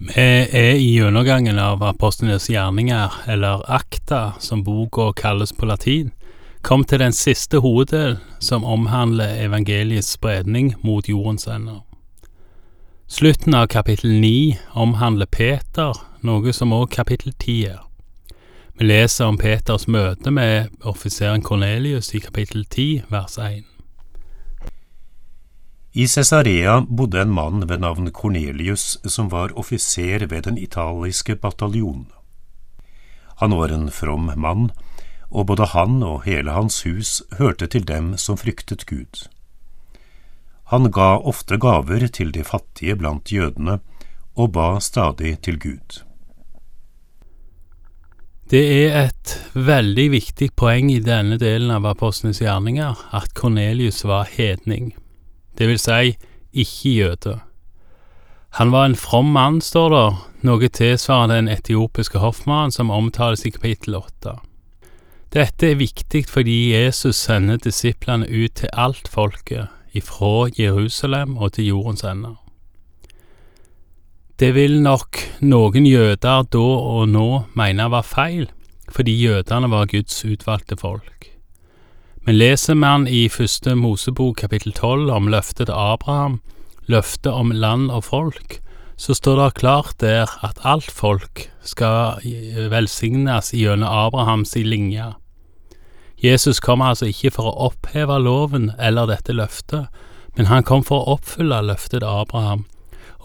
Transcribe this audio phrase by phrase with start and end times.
[0.00, 6.08] Vi er i gjennomgangen av apostlenes gjerninger, eller akta, som boka kalles på latin,
[6.64, 11.82] kom til den siste hoveddel som omhandler evangeliets spredning mot jordens ender.
[13.12, 15.92] Slutten av kapittel ni omhandler Peter,
[16.24, 17.84] noe som også kapittel ti er.
[18.80, 23.66] Vi leser om Peters møte med offiseren Kornelius i kapittel ti, vers 1.
[25.92, 32.06] I Cesarea bodde en mann ved navn Cornelius som var offiser ved den italiske bataljonen.
[33.42, 34.70] Han var en from mann,
[35.30, 39.26] og både han og hele hans hus hørte til dem som fryktet Gud.
[40.70, 43.80] Han ga ofte gaver til de fattige blant jødene,
[44.36, 46.04] og ba stadig til Gud.
[48.50, 54.30] Det er et veldig viktig poeng i denne delen av apostlenes gjerninger at Kornelius var
[54.30, 54.92] hedning
[55.60, 56.16] det vil si
[56.56, 57.38] ikke jøde.
[58.58, 60.06] Han var en from mann, står det,
[60.48, 64.38] noe tilsvarende den etiopiske hoffmannen som omtales i kapittel åtte.
[65.30, 71.70] Dette er viktig fordi Jesus sender disiplene ut til alt folket, ifra Jerusalem og til
[71.70, 72.34] jordens ender.
[74.40, 78.48] Det vil nok noen jøder da og nå mene var feil,
[78.90, 81.29] fordi jødene var Guds utvalgte folk.
[82.30, 86.36] Men leser man i første Mosebok kapittel tolv om løftet til Abraham,
[86.86, 88.60] løftet om land og folk,
[88.94, 92.22] så står det klart der at alt folk skal
[92.70, 95.08] velsignes gjennom Abrahams linje.
[96.22, 99.90] Jesus kom altså ikke for å oppheve loven eller dette løftet,
[100.38, 102.68] men han kom for å oppfylle løftet til Abraham,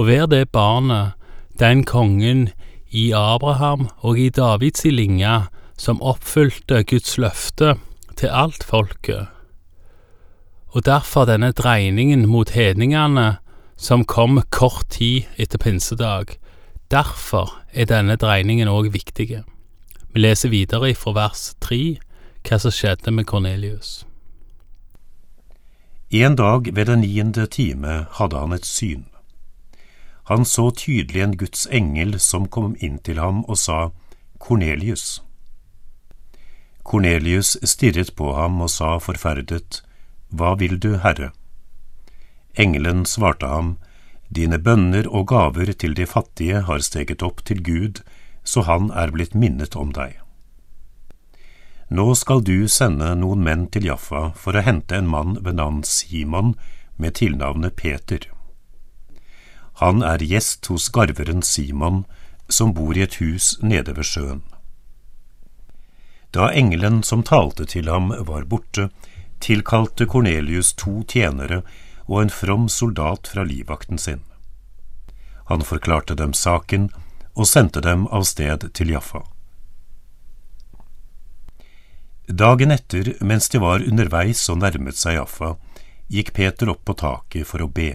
[0.00, 1.12] og være det barnet,
[1.60, 2.54] den kongen
[2.88, 5.42] i Abraham og i Davids linje,
[5.76, 7.76] som oppfylte Guds løfte
[8.16, 9.26] til alt folket,
[10.74, 13.36] og derfor denne dreiningen mot hedningene
[13.76, 16.38] som kom kort tid etter pinsedag.
[16.90, 19.44] Derfor er denne dreiningen òg viktig.
[20.14, 21.98] Vi leser videre fra vers tre
[22.44, 24.04] hva som skjedde med Kornelius.
[26.10, 29.06] En dag ved den niende time hadde han et syn.
[30.30, 33.90] Han så tydelig en Guds engel som kom inn til ham og sa,
[34.38, 35.23] Kornelius.
[36.84, 39.82] Kornelius stirret på ham og sa forferdet,
[40.28, 41.32] Hva vil du, Herre?
[42.54, 43.76] Engelen svarte ham,
[44.34, 48.00] Dine bønner og gaver til de fattige har steget opp til Gud,
[48.44, 50.18] så han er blitt minnet om deg.
[51.88, 55.82] Nå skal du sende noen menn til Jaffa for å hente en mann ved navn
[55.84, 56.54] Simon
[56.96, 58.26] med tilnavnet Peter.
[59.82, 62.04] Han er gjest hos garveren Simon,
[62.48, 64.42] som bor i et hus nede ved sjøen.
[66.34, 68.88] Da engelen som talte til ham var borte,
[69.38, 71.60] tilkalte Kornelius to tjenere
[72.08, 74.24] og en from soldat fra livvakten sin.
[75.46, 76.88] Han forklarte dem saken
[77.34, 79.22] og sendte dem av sted til Jaffa.
[82.26, 85.54] Dagen etter, mens de var underveis og nærmet seg Jaffa,
[86.10, 87.92] gikk Peter opp på taket for å be.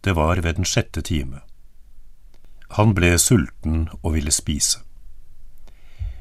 [0.00, 1.44] Det var ved den sjette time.
[2.80, 4.80] Han ble sulten og ville spise.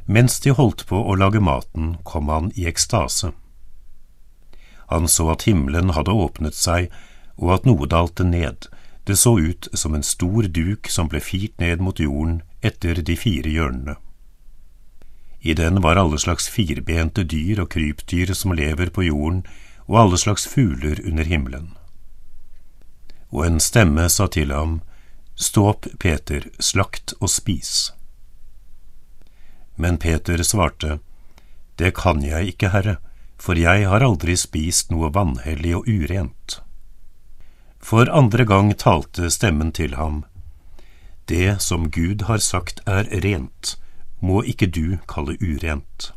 [0.09, 3.29] Mens de holdt på å lage maten, kom han i ekstase.
[4.89, 6.87] Han så at himmelen hadde åpnet seg,
[7.37, 8.65] og at noe dalte ned,
[9.05, 13.17] det så ut som en stor duk som ble firt ned mot jorden etter de
[13.17, 13.99] fire hjørnene.
[15.45, 19.45] I den var alle slags firbente dyr og krypdyr som lever på jorden,
[19.85, 21.69] og alle slags fugler under himmelen.
[23.29, 24.81] Og en stemme sa til ham,
[25.39, 27.93] Stå opp, Peter, slakt og spis.
[29.79, 30.99] Men Peter svarte,
[31.75, 32.97] Det kan jeg ikke, Herre,
[33.39, 36.59] for jeg har aldri spist noe vanhellig og urent.
[37.79, 40.25] For andre gang talte stemmen til ham,
[41.31, 43.77] Det som Gud har sagt er rent,
[44.19, 46.11] må ikke du kalle urent.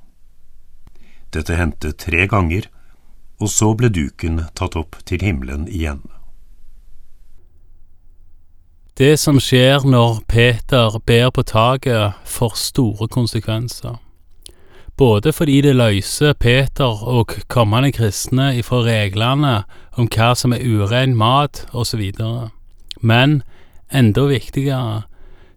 [1.31, 2.67] Dette hendte tre ganger,
[3.39, 6.03] og så ble duken tatt opp til himmelen igjen.
[8.98, 13.96] Det som skjer når Peter ber på taket, får store konsekvenser.
[14.96, 19.62] Både fordi det løser Peter og kommende kristne ifra reglene
[19.96, 22.05] om hva som er urein mat, osv.
[23.00, 23.43] Men
[23.88, 25.02] enda viktigere,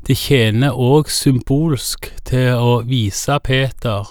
[0.08, 4.08] det tjener òg symbolsk til å vise Peter,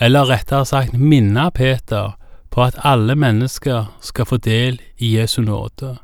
[0.00, 2.12] eller rettere sagt minne Peter,
[2.52, 5.96] på at alle mennesker skal få del i Jesu nåde.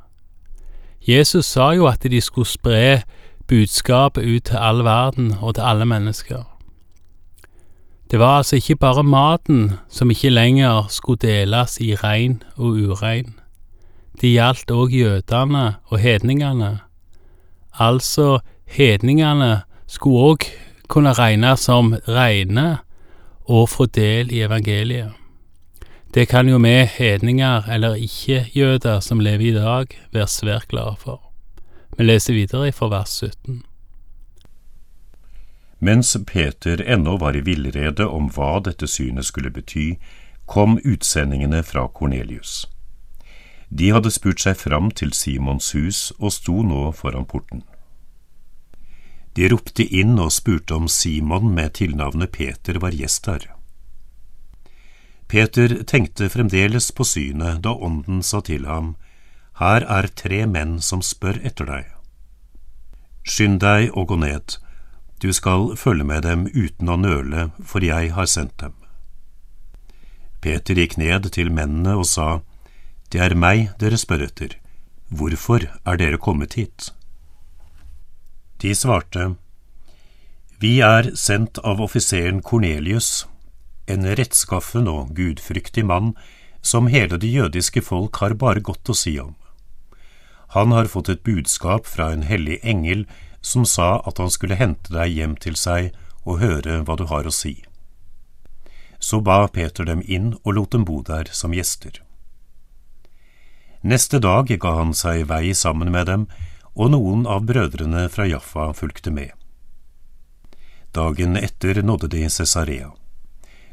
[1.09, 3.03] Jesus sa jo at de skulle spre
[3.49, 6.43] budskapet ut til all verden og til alle mennesker.
[8.11, 13.35] Det var altså ikke bare maten som ikke lenger skulle deles i rein og urein.
[14.21, 16.79] Det gjaldt òg jødene og hedningene,
[17.73, 18.39] altså
[18.69, 20.47] hedningene skulle òg
[20.89, 22.79] kunne regnes som reine
[23.49, 25.22] og få del i evangeliet.
[26.15, 31.23] Det kan jo vi hedninger eller ikke-jøder som lever i dag, være svært glade for.
[31.97, 33.63] Vi leser videre fra vers 17.
[35.81, 39.95] Mens Peter ennå var i villrede om hva dette synet skulle bety,
[40.47, 42.69] kom utsendingene fra Kornelius.
[43.71, 47.65] De hadde spurt seg fram til Simons hus og sto nå foran porten.
[49.33, 53.49] De ropte inn og spurte om Simon med tilnavnet Peter var gjest her.
[55.33, 58.97] Peter tenkte fremdeles på synet da ånden sa til ham,
[59.57, 61.87] Her er tre menn som spør etter deg.
[63.25, 64.59] Skynd deg å gå ned,
[65.25, 68.77] du skal følge med dem uten å nøle, for jeg har sendt dem.
[70.45, 72.43] Peter gikk ned til mennene og sa,
[73.09, 74.59] Det er meg dere spør etter,
[75.09, 76.93] hvorfor er dere kommet hit?
[78.61, 79.37] De svarte,
[80.61, 83.32] Vi er sendt av offiseren Kornelius,
[83.87, 86.13] en rettskaffen og gudfryktig mann
[86.63, 89.35] som hele det jødiske folk har bare godt å si om.
[90.55, 93.07] Han har fått et budskap fra en hellig engel
[93.41, 95.91] som sa at han skulle hente deg hjem til seg
[96.23, 97.57] og høre hva du har å si.
[99.03, 101.99] Så ba Peter dem inn og lot dem bo der som gjester.
[103.83, 106.29] Neste dag ga han seg vei sammen med dem,
[106.79, 109.33] og noen av brødrene fra Jaffa fulgte med.
[110.95, 112.93] Dagen etter nådde de Cesarea.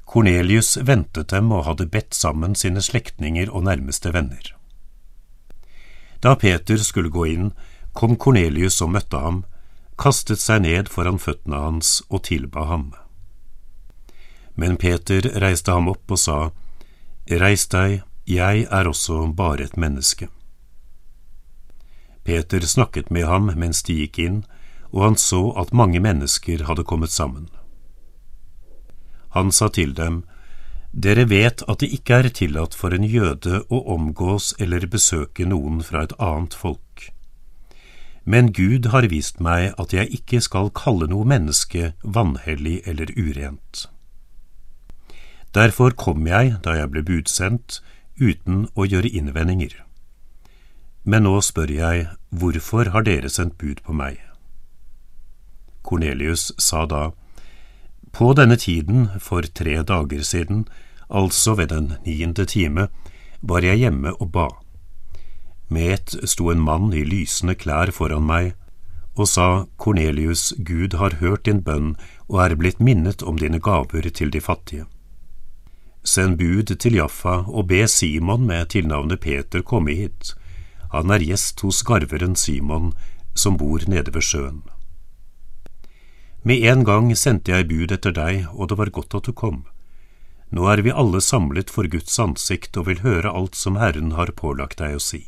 [0.09, 4.56] Kornelius ventet dem og hadde bedt sammen sine slektninger og nærmeste venner.
[6.23, 7.51] Da Peter skulle gå inn,
[7.94, 9.44] kom Kornelius og møtte ham,
[10.01, 12.89] kastet seg ned foran føttene hans og tilba ham.
[14.57, 16.39] Men Peter reiste ham opp og sa,
[17.29, 20.31] Reis deg, jeg er også bare et menneske.
[22.25, 24.41] Peter snakket med ham mens de gikk inn,
[24.89, 27.45] og han så at mange mennesker hadde kommet sammen.
[29.35, 30.23] Han sa til dem,
[30.91, 35.83] Dere vet at det ikke er tillatt for en jøde å omgås eller besøke noen
[35.85, 37.11] fra et annet folk.
[38.25, 43.85] Men Gud har vist meg at jeg ikke skal kalle noe menneske vanhellig eller urent.
[45.53, 47.79] Derfor kom jeg da jeg ble budsendt,
[48.19, 49.73] uten å gjøre innvendinger.
[51.05, 54.19] Men nå spør jeg, hvorfor har dere sendt bud på meg?
[55.81, 57.09] Kornelius sa da,
[58.11, 60.65] På denne tiden, for tre dager siden,
[61.09, 62.88] altså ved den niende time,
[63.41, 64.47] var jeg hjemme og ba.
[65.69, 68.56] Med ett sto en mann i lysende klær foran meg
[69.19, 71.95] og sa, Kornelius, Gud har hørt din bønn
[72.29, 74.85] og er blitt minnet om dine gaver til de fattige.
[76.03, 80.33] Send bud til Jaffa og be Simon med tilnavnet Peter komme hit.
[80.94, 82.94] Han er gjest hos garveren Simon,
[83.35, 84.63] som bor nede ved sjøen.
[86.44, 89.65] Med en gang sendte jeg bud etter deg, og det var godt at du kom.
[90.50, 94.33] Nå er vi alle samlet for Guds ansikt og vil høre alt som Herren har
[94.38, 95.21] pålagt deg å si.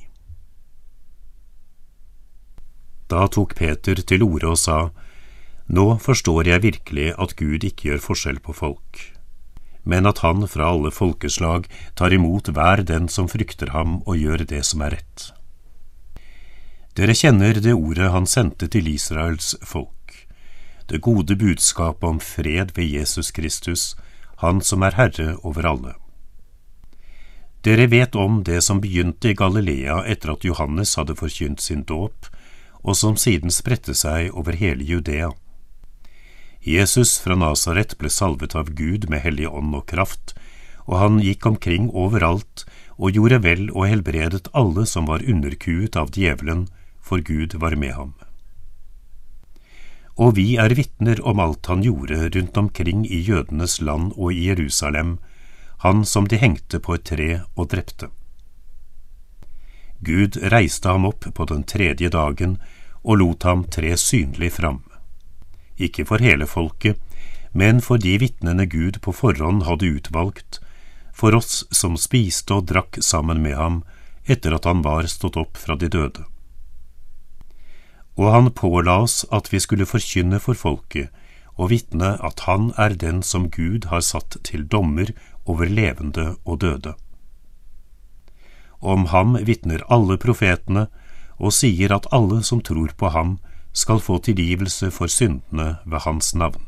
[3.12, 4.82] Da tok Peter til orde og sa,
[5.72, 9.04] Nå forstår jeg virkelig at Gud ikke gjør forskjell på folk
[9.84, 11.68] men at han fra alle folkeslag
[11.98, 15.32] tar imot hver den som frykter ham og gjør det som er rett.
[16.98, 20.01] Dere kjenner det ordet han sendte til Israels folk,
[20.92, 23.96] det gode budskapet om fred ved Jesus Kristus,
[24.44, 25.94] han som er Herre over alle.
[27.64, 32.28] Dere vet om det som begynte i Galilea etter at Johannes hadde forkynt sin dåp,
[32.82, 35.30] og som siden spredte seg over hele Judea
[36.62, 40.36] Jesus fra Nasaret ble salvet av Gud med hellig ånd og kraft,
[40.86, 42.66] og han gikk omkring overalt
[43.02, 46.68] og gjorde vel og helbredet alle som var underkuet av djevelen,
[47.02, 48.14] for Gud var med ham.
[50.18, 54.48] Og vi er vitner om alt han gjorde rundt omkring i jødenes land og i
[54.50, 55.18] Jerusalem,
[55.86, 58.12] han som de hengte på et tre og drepte.
[60.02, 62.58] Gud reiste ham opp på den tredje dagen
[63.02, 64.82] og lot ham tre synlig fram
[65.82, 67.00] ikke for hele folket,
[67.52, 70.62] men for de vitnene Gud på forhånd hadde utvalgt,
[71.14, 73.82] for oss som spiste og drakk sammen med ham
[74.26, 76.24] etter at han var stått opp fra de døde.
[78.18, 81.10] Og han påla oss at vi skulle forkynne for folket
[81.56, 85.12] og vitne at han er den som Gud har satt til dommer
[85.46, 86.94] over levende og døde.
[88.82, 90.88] Om ham vitner alle profetene
[91.38, 93.40] og sier at alle som tror på ham,
[93.74, 96.66] skal få tilgivelse for syndene ved hans navn.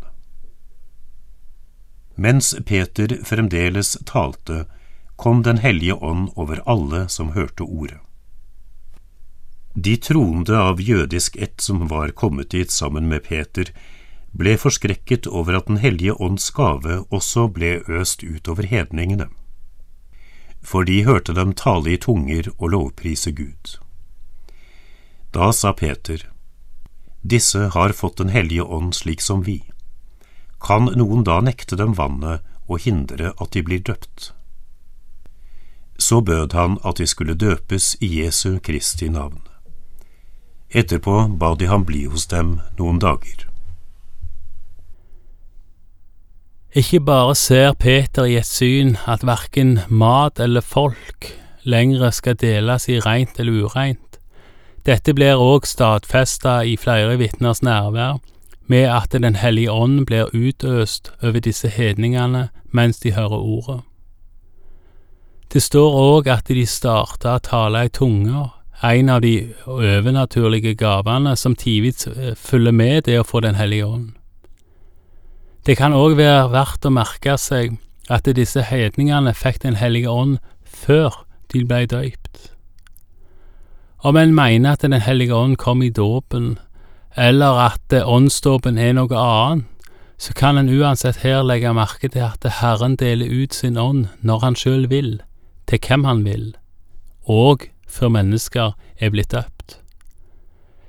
[2.15, 4.65] Mens Peter fremdeles talte,
[5.17, 7.99] kom Den hellige ånd over alle som hørte ordet.
[9.75, 13.71] De troende av jødisk ett som var kommet dit sammen med Peter,
[14.31, 19.29] ble forskrekket over at Den hellige ånds gave også ble øst utover hedningene.
[20.61, 23.77] For de hørte dem tale i tunger og lovprise Gud.
[25.33, 26.29] Da sa Peter,
[27.23, 29.63] Disse har fått Den hellige ånd slik som vi.
[30.61, 34.33] Kan noen da nekte dem vannet og hindre at de blir døpt?
[35.97, 39.52] Så bød han at de skulle døpes i Jesu Kristi navn.
[40.73, 43.45] Etterpå ba de ham bli hos dem noen dager.
[46.73, 51.29] Ikke bare ser Peter i et syn at verken mat eller folk
[51.69, 54.17] lengre skal deles i rent eller ureint.
[54.83, 58.17] Dette blir òg stadfesta i flere vitners nærvær,
[58.67, 63.81] med at Den hellige ånd blir utøst over disse hedningene mens de hører ordet.
[65.53, 68.49] Det står òg at de starta å tale i tunger,
[68.83, 74.11] en av de overnaturlige gavene som tidvis følger med det å få Den hellige ånd.
[75.65, 77.77] Det kan òg være verdt å merke seg
[78.11, 81.23] at disse hedningene fikk Den hellige ånd før
[81.53, 82.51] de ble døypt.
[84.03, 86.57] Om en mener at Den hellige ånd kom i dåpen,
[87.15, 89.69] eller at åndsdåpen er noe annet,
[90.17, 94.39] så kan en uansett her legge merke til at Herren deler ut sin ånd når
[94.39, 95.21] han sjøl vil,
[95.67, 96.53] til hvem han vil,
[97.27, 99.79] og før mennesker er blitt døpt.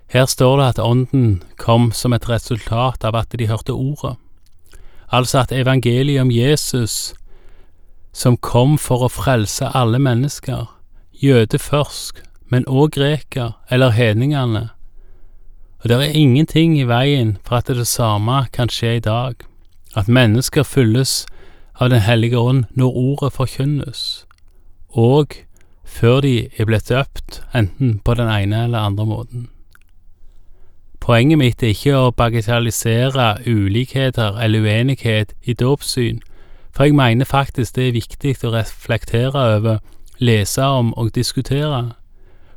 [0.08, 4.16] Her står det at Ånden kom som et resultat av at de hørte ordet
[5.16, 7.14] altså at evangeliet om Jesus,
[8.12, 10.66] som kom for å frelse alle mennesker,
[11.22, 14.68] jøde først, men òg greker eller hedningene,
[15.82, 19.34] og det er ingenting i veien for at det samme kan skje i dag,
[19.94, 21.26] at mennesker fylles
[21.74, 24.26] av Den hellige ånd når ordet forkynnes,
[24.88, 25.34] og
[25.84, 29.48] før de er blitt døpt, enten på den ene eller andre måten.
[31.00, 36.22] Poenget mitt er ikke å bagatellisere ulikheter eller uenighet i dåpssyn,
[36.72, 39.82] for jeg mener faktisk det er viktig å reflektere over,
[40.18, 41.92] lese om og diskutere.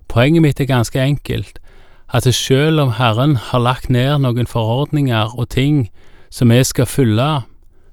[0.07, 1.59] Poenget mitt er ganske enkelt,
[2.07, 5.89] at selv om Herren har lagt ned noen forordninger og ting
[6.29, 7.41] som vi skal følge,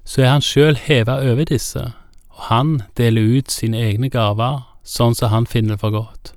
[0.05, 1.91] så er Han sjøl heva over disse,
[2.29, 6.33] og Han deler ut sine egne gaver sånn som Han finner for godt.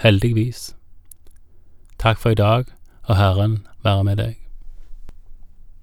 [0.00, 0.72] Heldigvis.
[2.00, 2.72] Takk for i dag
[3.04, 4.43] og Herren være med deg.